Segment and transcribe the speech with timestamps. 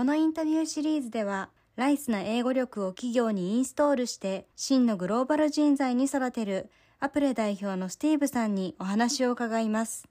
[0.00, 10.08] このインタビューシリーズでは、ライスな英語力を企業にインストールして、真のグローバル人材に育てる、アプレ代表のスティーブさんにお話を伺います。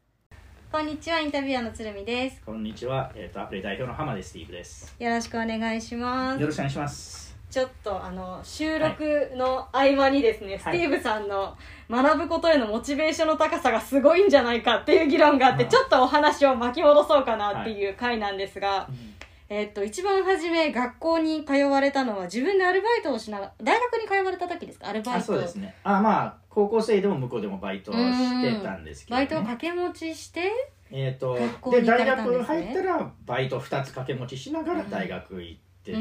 [0.72, 2.40] こんにちは、インタビュアーの鶴見です。
[2.46, 4.96] こんにちは、えー、とアプリ代表の浜です、スティーブです。
[5.00, 6.46] よろしくお願いしますよ。
[6.46, 7.36] ろしくお願いします。
[7.50, 11.58] ちょっとあの収録の合間にですね、はいスティーブさんの
[11.90, 19.19] 学ぶことへのモチベーションの高さがすごいんじゃないかっていう議論があって、はいちょっとお話を巻き戻そうかなっていう回なんですが、うん
[19.50, 24.90] えっと一番初め学校に通われたのは自分でアルバイトをしながら大学に通われた時ですか？
[24.90, 25.76] アルバイあトそうですね。
[25.84, 29.22] あまあ、高校生でも向こうでもバイトをしてたんですけど、ね。
[29.22, 30.52] バイトを掛け持ちして
[30.92, 31.36] えー、と
[31.72, 35.92] で大学入ったらバイト2つ掛け持ちしながら大学行って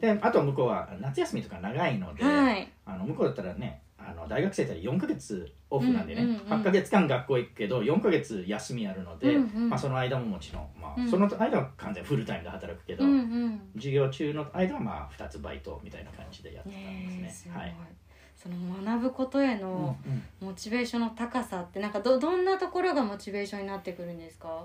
[0.00, 2.68] であと向こうは夏休みとか長いので、はい。
[2.84, 9.68] あの向こうだったらねあの大学生だったら4ヶ月オフなんでね、うんうんうん8ヶ月間学校行くけど4ヶ月休みあるので、うんうん。
[9.70, 11.10] まあ、その間ももちろん、まあうん。
[11.10, 13.14] その間は完全フルタイムで働くけど、うんう
[13.48, 13.60] ん。
[13.74, 17.52] 授業中の間はまあ2つバイトみたいな感じでやってたんですすね。
[17.54, 17.62] ごい。
[17.62, 17.74] はい。
[18.36, 18.54] その
[18.84, 24.64] 学ぶことへの、うんモチベーションの高さってなんかどどんなところがモチベーションになってくるんですか？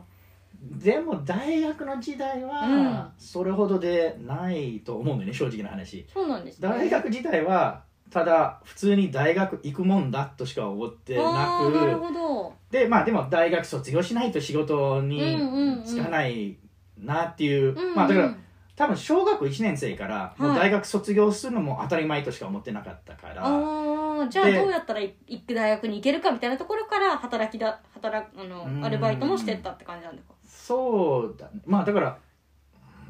[0.61, 2.49] でも大学の時代うん。
[2.49, 6.05] はそれほどでないと思うんだよね正直な話。
[6.13, 6.67] そうなんですね。
[6.69, 12.53] 大学自体はただ普通に大学行くもんだとしか思ってなあーなるくほど。
[12.69, 16.57] でまあでも大学卒業しないと仕事に就かない
[16.97, 18.35] なっていう、まあだから
[18.75, 28.83] 多分小学校1年生からもうはい大学卒業するのも当たり前としか思ってなかったから、ああじゃあでどうやったらい行く大学に行けるかみたいなところから働きだ働くあのうん。
[28.85, 30.33] アルバイトもしてったって感じなんですか？
[30.45, 32.17] そうだねまあだから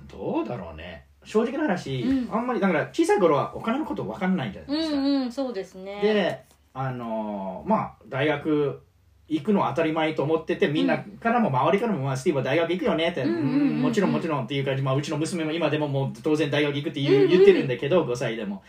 [0.08, 2.34] どうだろうね正直な話、うん。
[2.34, 6.00] あんまりだから小さい頃はお金のこと分かんないじゃなういですか、んうんそうですね。
[6.02, 8.82] であのーまあ大学
[9.28, 13.70] 行くのは当たり前と思っててみんなからも周りからも、まあ、スティーブは大学行くよねって、うんうんうんうん。
[13.70, 18.62] うんもちろんもちろんっていう感じ、まあ、うちの娘も今でももう当然大学行くって言う言ってるんだけど5歳でも。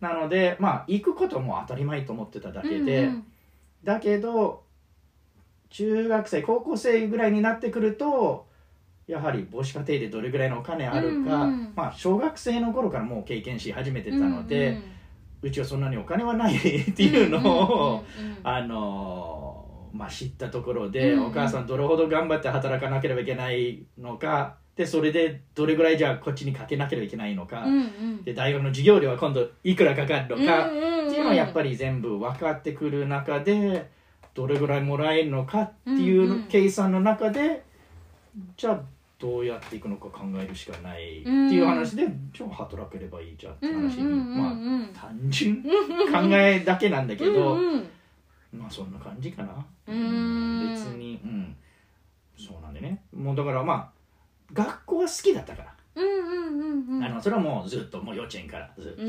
[0.00, 3.26] なのでまあ行くことも当たり前と思ってただけで、うんうん。
[3.84, 4.62] だけど
[5.70, 8.46] 中学生高校生ぐらいになってくると
[9.06, 11.72] やはり母子家庭でどれぐらいのお金あるか、うんうん。
[11.76, 14.82] まあ、小学生の頃からもう経験し始めてたので、うんうん。
[15.42, 21.26] うちはそんなにお金はない っていうのを、うんうんうんあのーまあ、知ったところで、うんうん。
[21.28, 28.24] お母さんどれほど頑張って働かなければいけないのかでそれでどれぐらいじゃあこっちにかけなければいけないのか、うんうん。
[28.24, 31.08] で大学の授業料は今度いくらかかるのか、うんうんうん。
[31.08, 33.88] っていうのはやっぱり全部分かってくる中で
[34.34, 36.42] どれぐらいもらえるのかっていううんうん。
[36.48, 37.62] 計算の中で、
[38.58, 38.82] じゃあ
[39.18, 44.52] どうやっていくのか考えるしかないっていう話で、じゃあ働ければいいじゃんって話に、まあ
[44.94, 45.68] 単純考
[46.32, 47.90] えだけなんだけど、うんうん
[48.52, 49.66] まあそんな感じかな。
[49.86, 51.56] うーん別に、うん、
[52.36, 53.02] そうなんでね。
[53.14, 53.90] もうだからまあ
[54.52, 57.04] 学校は好きだったから、うんうんうんうん。
[57.04, 59.02] あのそれはもうずっともう幼稚園からずっと、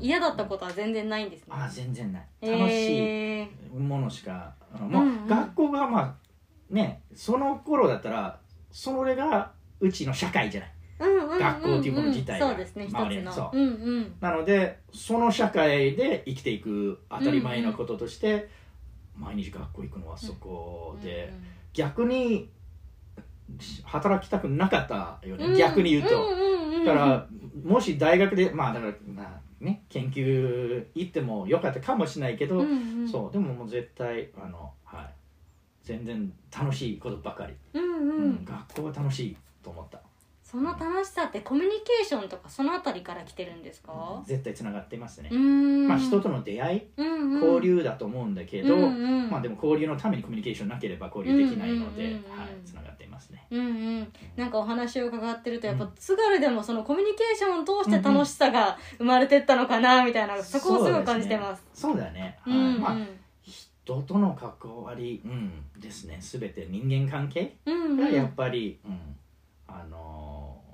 [0.00, 1.46] 嫌だったことは全然ないんですね。
[1.50, 2.26] ああ全然ない。
[2.42, 5.26] 楽しいえものしか、あのもう、うんうん。
[5.26, 6.14] 学校がまあ
[6.74, 8.38] ねその頃だったら
[8.70, 10.70] それがうちの社会じゃない。
[11.38, 12.48] 学校っていうもの自体が。
[12.48, 13.00] そうですね一つの。
[13.00, 13.56] 周りにそう。
[13.56, 13.70] うんう
[14.00, 14.14] ん。
[14.20, 18.48] なのでその社会で生きていく当たり前のこととして、
[19.16, 21.32] 毎日学校行くのはそこで、
[21.72, 22.50] 逆に
[23.84, 25.56] 働きたくなかったよね、うん。
[25.56, 26.84] 逆に言うと、んんうん。
[26.84, 27.26] だから
[27.64, 33.08] もし大学でまあだからまあね研究行ってもよかったかもしれないけど、うんうん。
[33.08, 33.32] そう。
[33.32, 35.14] でももう絶対あのはい
[35.88, 39.98] 全然楽しいことばかり、うんううんん学校は楽しいと思った。
[40.42, 44.22] その楽しさってコミュニケーションとかそのあたりから来てるんですか？
[44.24, 45.30] 絶対つながっていますね。
[45.30, 47.58] まあ人との出会いうんうん。
[47.58, 49.30] 交流だと思うんだけど、うんうん。
[49.30, 52.38] まあでも交流のためにコミュニケーションなければ交流できないので、うんうんうんうん。
[52.40, 53.46] はいつながっていますね。
[53.50, 61.62] うんうん、なんかお話を伺ってるとやっぱ津軽でもそのコミュニケーションを通して楽しさが生まれてったのかなみたいな、そこをすごい感じてます。
[61.74, 62.82] そうだね、うんうん。
[62.82, 63.06] はいまあ
[63.94, 66.18] 人との関わり、うん、ですね。
[66.20, 68.98] 全て人間関係がやっぱり、うん。
[69.66, 70.68] あのー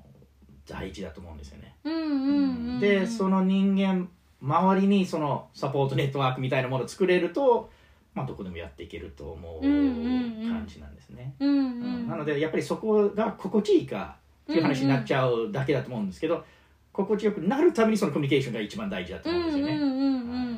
[0.67, 4.09] 大事だと思うんですよね、うんうんうんでその人間
[4.41, 7.71] 周りにそのサポートネットワークみたいなものを作れると、
[8.15, 12.07] まあ、どこでもやっていけると思う感じなんですね、うんううん。
[12.07, 16.45] んなのでやっぱりそこが心地いいかっていう話になっちゃうだけだと思うんですけど、
[16.93, 20.54] 心地よくなるためにそのコミュニケーションが一番大事だとうん思うんですよね、うんうんうはいん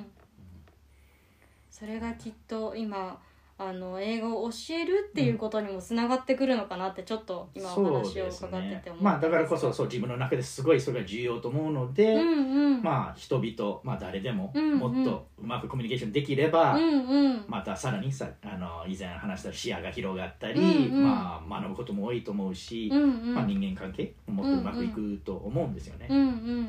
[1.78, 3.20] それがきっと今
[3.58, 8.92] あの英語を教えるっていうことにもつながってくるのかなってちょっと今お話を伺ってて思うんです。
[9.02, 12.82] まあだからこそそう自分の中ですごいそれが重要と思うので、うんうん。
[12.82, 17.44] まあ人々、まあ、誰でももっとうまくコミュニケーションできれば、うんうん。
[17.46, 21.04] またさらにさあの以前話した視野が広がったり、うんうん。
[21.04, 23.34] まあ、学ぶことも多いと思うし、うんうん。
[23.34, 26.06] まあ、人間関係もっとうまくいくと思うんですよね。
[26.08, 26.26] うんうん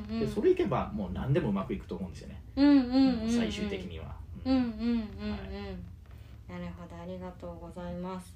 [0.10, 0.20] うん。
[0.20, 3.30] でそれいけばもう何でもうまくいくと思うんですよね、うんうんうんうん。
[3.30, 4.27] 最終的には。
[4.52, 6.52] うんうんうんうん、はい。
[6.52, 8.36] なるほどありがとうございます。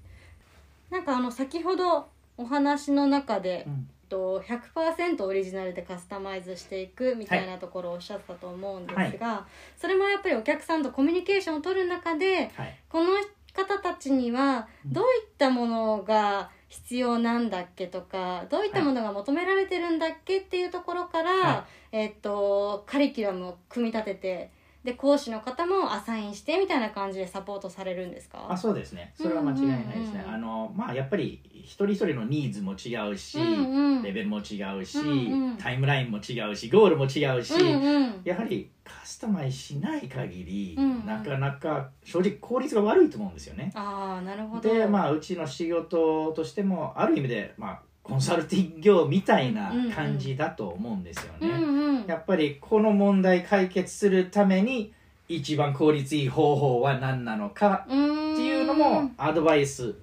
[0.90, 3.90] なんかあの先ほどお話の中で、うん。
[4.12, 9.48] と100%オリジナルでカスタマイズしていくみたいなところをおっしゃったと思うんですが、
[9.78, 12.78] それもやっぱりお客さんとコミュニケーションを取る中ではい。
[12.90, 13.13] この
[13.54, 24.52] 方たちにはどういったものが必要なんだっけとかどういったものが求められてるんだっけっていうところから、はえっとカリキュラムを組み立てて
[24.83, 28.48] で講師の方もアサインしてみたいな感じでサポートされるんですか？
[28.50, 29.13] あそうですね。
[29.16, 34.04] それは間違いないですね、うんうんうんあのまあやっぱり一人一人のニーズも違うし、うんうん。
[34.04, 35.57] レベルも違うし、うんうん。
[35.57, 38.22] タイムラインも違うしゴールも違うし、うんうん。
[38.24, 41.06] やはりカスタマイズしない限り、うんうん。
[41.06, 43.72] なかなか正直効率が悪いと思うんですよね。
[43.75, 44.62] ああなるほど。
[44.62, 51.50] でまあうちの仕事としてもある意味で、まあ、コンサルティング業みたいな感じだと思うんですよね。
[51.50, 52.06] うんうん。
[52.06, 54.94] やっぱりこの問題解決するために
[55.27, 59.95] 一番効率いい方法は何なのかっていうのもアドバイス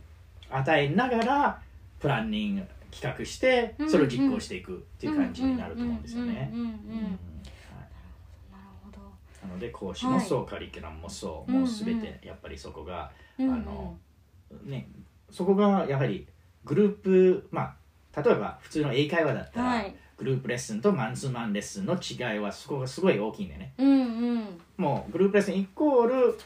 [0.50, 1.60] 与えながら
[2.00, 6.50] プランニング企画してそれを実行していくっていう感じになると思うんですよね。
[9.42, 13.54] なので講師もそう、カリキュラムもそう、うんもう全てやっぱりそこが、うんうん。
[13.54, 13.96] あの
[14.64, 14.88] ね
[15.30, 16.26] そこがやはり
[16.64, 17.74] グループまあ
[18.16, 23.72] 例えば普通の英会話だったら、はいグループレッスンとマンツーマンレッスンの違いはそこがすごい大きいんだよね。
[23.78, 23.94] うんう
[24.40, 26.38] んもうグループレッスンイコール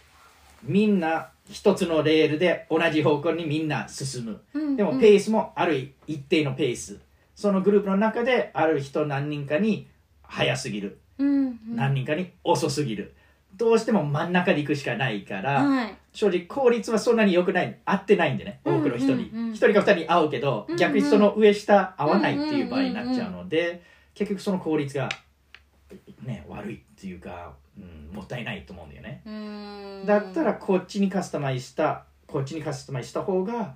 [0.63, 4.43] みんな一つのレールで同じ方向にみんな進む。
[4.53, 7.01] うんでもペースもある一定のペース。
[7.35, 9.89] そのグループの中である人何人かに
[10.23, 10.99] 早すぎる。
[11.19, 13.15] うんうん何人かに遅すぎる。
[13.57, 17.79] どうしても真ん中で行くしかないから、はい正直効率はそんなに良くない。
[17.87, 19.31] 合ってないんでね、多くの人に。
[19.31, 23.83] うんうんうん一人か二人合うけどうんう、ん逆にその上下合わないっていう場合になっちゃうので、
[24.15, 25.09] 結局その効率が、
[26.23, 29.23] ね、悪いっていうか、うん、もったいないと思うんだよね。
[30.05, 33.75] だったらこっちにカスタマイズした、こっちにカスタマイズした方が、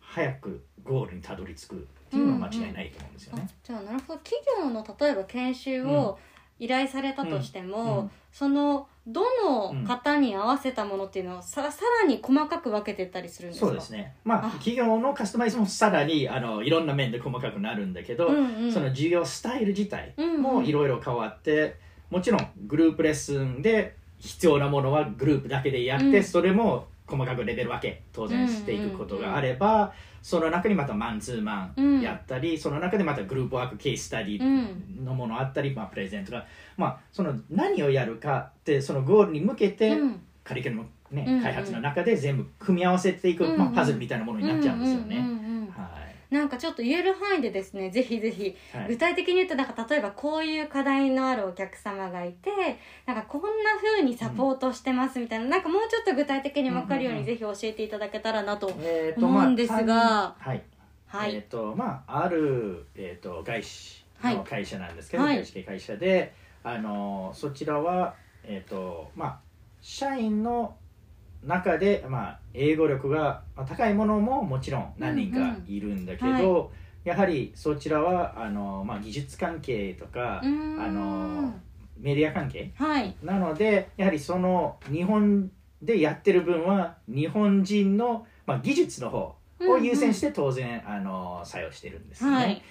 [0.00, 1.78] 早くゴールにたどり着くっ
[2.10, 3.46] ていうのは間違いないと思うんですよね。
[3.46, 6.18] あじゃあなるほど企業の例えば研修を
[6.58, 13.66] 依頼されたとしても、うんそのどの方に合わせたものっていうのをささらに細かく分けてったりするんですか？
[13.68, 14.14] そうですね。
[14.22, 14.50] まあ、あ。
[14.50, 18.72] 企業のカスタマイズもさらにあのいろんな面で細かくなるんだけど、うんうん。
[18.72, 20.42] その授業スタイル自体うんうん。
[20.42, 21.76] もいろいろ変わって、
[22.10, 26.22] もちろんグループレッスンで必要なものはグループだけでやって、うん。
[26.22, 35.04] それも細かくレベル分け当然していくことがあれば、その中にまたマンツーマンやったり、その中でまたグループワークケーススタディうん。
[35.04, 36.44] のものあったり、まあ、プレゼントが、
[36.76, 40.20] まあ、その何をやるかってそのゴールに向けて、うん。
[40.44, 45.16] カリキュラム、ねうんうん開発の中で全部組み合わせていく、うんうんまあ、パズルみたいなものになっちゃうんですよね。
[46.30, 48.56] なんかちょっと言える範囲でですねぜひぜひ。
[48.72, 52.50] はい具体的に言うとなんか例えばこういう課題のあるお客様がいて
[53.06, 57.26] なんかこんな風にサポートしてますみたいな、なんかもうちょっと具体的に分かるよううんうんうん。
[57.26, 59.84] にぜひ教えていただけたらなと、えー思うんですが。
[59.84, 60.62] 単はい。
[61.06, 65.36] はい、えっ、とまあある、えー、と外資の会社なんですけど、はい。
[65.36, 68.14] 外資系会社であのそちらは
[68.44, 69.38] えっ、とまあ
[69.80, 70.76] 社員の
[71.44, 76.68] 中で、まあ、英語力がまあ高いものももちろん何人かいるんだけど、うんうん
[77.04, 81.54] やはりそちらはあの、まあ、技術関係とかあの
[81.98, 83.16] メディア関係はい。
[83.22, 92.62] なのでやはりその日本でやってる分は日本人の、まあ、技術の方を優先して当然、あの採用してるんですね、はい。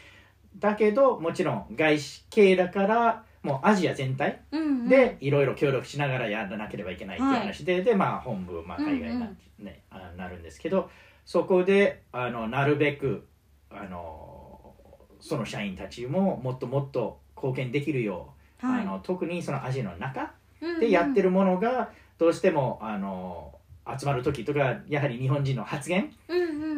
[0.59, 4.41] だけどもちろん外資系だからもうアジア全体
[4.89, 10.89] でいろいろ協力しながらやらなければいけないっていう話で、でまあ本部、まあ、海外な,、うんね、あなるんですけど
[11.25, 13.25] そこであのなるべく
[13.69, 14.73] あの
[15.19, 18.81] その社員たちももっともっと貢献できるよう、はい。
[18.81, 20.33] あの特にそのアジアの中
[20.79, 23.53] でやってるものがどうしてもあの
[23.97, 26.11] 集まる時とかやはり日本人の発言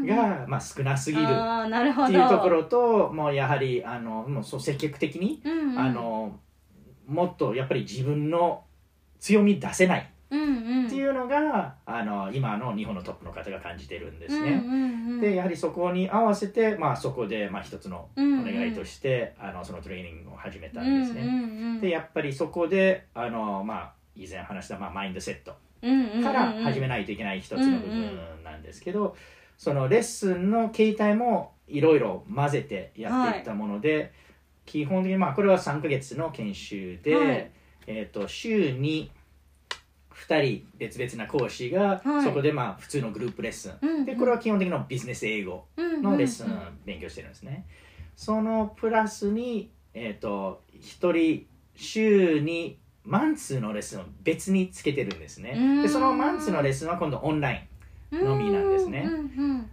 [0.06, 2.08] が、まあ、少なすぎるっあーなるほど。
[2.08, 5.80] ていうところともうやはりあのもうそう積極的に、うんうん。
[5.80, 6.40] あの
[7.10, 8.64] もっとやっぱり自分の
[9.20, 10.46] 強み出せないうんう
[10.84, 10.88] ん。
[10.88, 14.52] っていうのが、あの今の日本のトップの方が感じてるんですね。
[14.52, 18.46] うんうんうんでやはりそこに合わせて、まあ、そこで、まあ、一つのおうんうん。
[18.46, 21.22] 願いとして、あのそのトレーニングを始めたんですね。
[21.22, 25.56] うんうんうんでやっぱりそこであの、まあ、以前話した、まあ、マインドセット
[26.22, 29.16] から始めないといけない一つの部分なんですけど、
[29.58, 34.12] そのレッスンの形態もいろいろ混ぜてやっていったもので、はい、
[34.70, 37.52] 基本的にまあこれは3か月の研修で、はい、
[37.88, 39.10] えー、と週に
[40.14, 47.66] 2人別々な講師が、そこでまあ普通のグループレッスン、でこれは基本的なビジネス英語のレッスン勉強してるんですね、
[48.16, 55.82] そのプラスに、えー、と1人週にマンツーのレッスンを別につけてるんですね。
[55.82, 57.68] でそのマンツーのレッスンは今度オンライ
[58.12, 59.10] ンのみなんですね。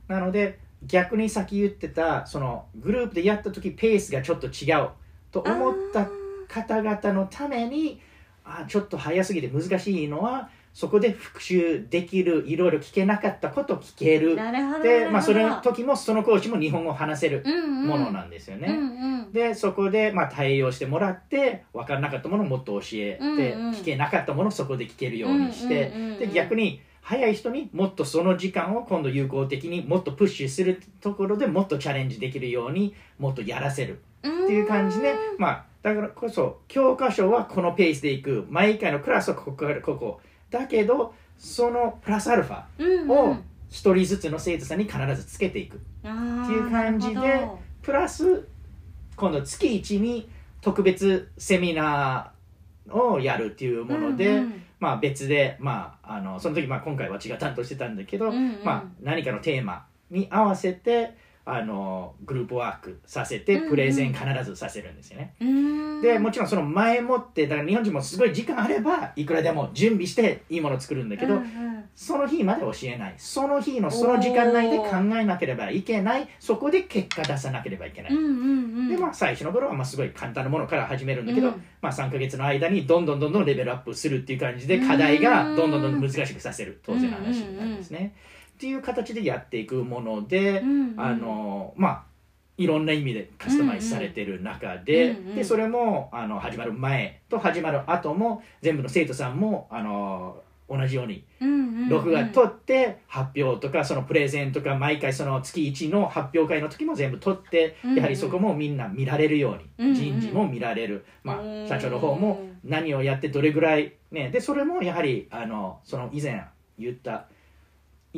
[0.08, 4.88] なので逆にさっき言ってたそのグループでやった時ペースがちょっと違う
[5.32, 6.08] と思った
[6.48, 8.00] 方々のために
[8.44, 14.36] あちょっと早すぎて難しいのはそこで復習できるいろいろ聞けなかったこと聞ける。
[14.82, 18.68] で、まあ、それの時もその講師も日本語を話せるものなんですよね。
[18.68, 40.20] うんうん、でそこでまあ対応してもらって分からなかったものをもっと教えて、うんうん、聞けなかったものをそこで聞けるようにして、で逆に早い人にもっとその時間を今度有効的にもっとプッシュするところでもっとチャレンジできるようにもっとやらせるっていう感じで、まあだからこそ教科書はこのペースでいく毎回のクラスはここからここ
[40.50, 43.36] だけどそのプラスアルファを
[43.70, 47.48] 一人ずつの生徒さんに必ずつけていくっていう感じで
[47.82, 48.48] プラス
[49.14, 50.28] 今度月1に
[50.60, 61.14] 特別セミナーをやるっていうもので、うんうん、まあ別で、まあ、あのその時まあ今回私が担当してたんだけど、うんうん、まあ、何かのテーマに合わせて
[61.48, 65.48] あのグループワークさせてプレゼン必ずさせるんですよね、うん。
[65.48, 73.14] うん、でもちろんその前もってだから日本人もすごい時間あればいくらでも準備していいものを作るんだけど、うんうん、その日まで教えない。
[73.16, 74.86] その日のその時間内で考
[75.16, 76.28] えなければいけない。
[76.40, 78.32] そこで結果出さなければいけない、うんうんう
[78.82, 86.80] ん、でまあ最初の頃はまあすごい簡単なものから始めるんだけど、うん、まあ3か月の間にどんどんどんどんレベルアップするっていう感じで課題がどんどんどんどん難しくさせる。
[86.84, 88.12] 当然の話なんですね、うんうんうん
[88.56, 92.02] っていう形でやっていくもので、うんうん、あのまあ
[92.56, 101.22] いろんな意味でカスタマイズされてる中でうんうん、でそれもあの始まる前と始まる後も全部の生徒さんもあの同じように
[101.90, 116.42] 録画取って発表とかそのプレゼンとか毎回その月1の発表会の時も全部取ってやはりそこもみんな見られるように人事も見られる、まあ、社長の方も何をやってどれぐらい、ね、でそれもやはりあのその以前
[116.78, 117.26] 言った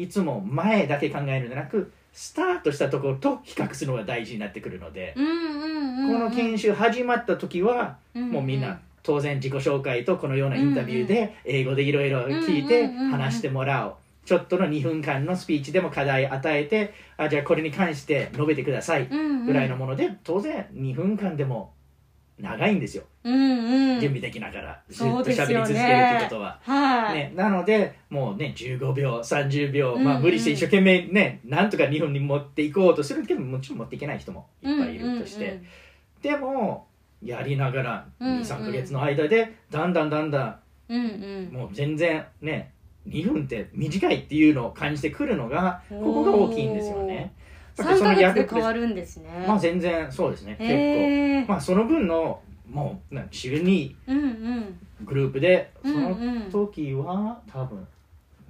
[0.03, 13.95] いつも前だけ考えるんじゃなくスタートしたところと比較するのが大事になってくるので、この研修始まった時は、もうみんな当然自己紹介とこのようなインタビューで英語でいろいろ聞いて話してもらおう。
[14.25, 21.73] ちょっとの2分間のスピーチでも課題与えてあじゃあこれに関して述べてくださいぐらいのもので当然2分間でも
[22.39, 27.15] 長いんですよ、うんうん、準備できながらずっと喋り続けるってことは、はい。
[27.15, 35.67] ね、なのでもうね15秒30秒、まあ、無理して一生懸命ねなんとか日本に持っていこうとするけどもちろん持っていけない人もいっぱいいるとして、うんうんうん、
[36.23, 36.87] でも
[37.23, 42.73] やりながら23か月の間でだんだんだんだん、うんうん、もう全然ね
[43.09, 47.33] 2分って短いっていうのを感じてくるのがここが大きいんですよね。
[47.83, 49.45] 3ヶ月で変わるんですね。
[49.47, 50.57] まあ全然そうですね。
[50.59, 51.53] 結構。
[51.53, 53.97] まあその分のもう週に
[55.05, 56.17] グループで、その
[56.51, 57.87] 時は多分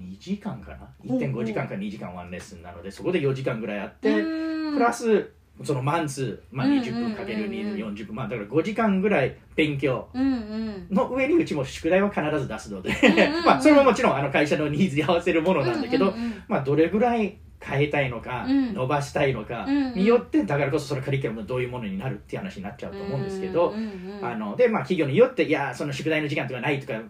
[0.03, 5.31] 2時間かな？1.5時間か2時間ワンレッスンなのでそこで4時間ぐらいあってプラス
[5.65, 12.95] そのマンツー、まあ、20分かける40分、まあ、だから5時間ぐらい勉強の上にうちも宿題は必ず出すので
[13.45, 16.15] まあそれももちろんあの会社のニーズに合わせるものなんだけど、
[16.47, 23.75] まあ、どれぐらい変えたいのか、うん、伸ばしたいのかによってだからこそそのカリキュラムどういうものになるっていう話になっちゃうと思うんですけど、
[24.23, 27.01] あのでまあ企業によっていやその宿題の時間とかないとか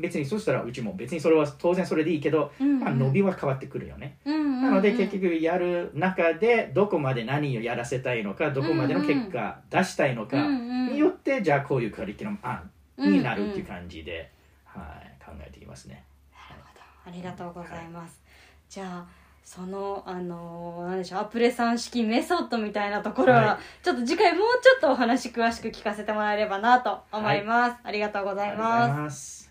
[0.00, 14.30] 別にそうしたらうちも別にそれは当然それでいいけど、まあ、伸びは変わってくるよね、なので結局やる中でどこまで何をやらせたいのかどこまでの結果出したいのかによってじゃあこういうカリキュラム案になるっていう感じで、
[14.64, 16.04] はい、考えていますね。
[16.32, 16.80] なるほど。
[17.06, 18.32] ありがとうございます、はい、
[18.68, 19.19] じゃあ
[19.52, 29.49] そのあの何でしょうアプレさん式メソッドみたいなところは、はい、ちょっと次回もうちょっとお話詳しく聞かせてもらえればなと思います、はい、ありがとうございます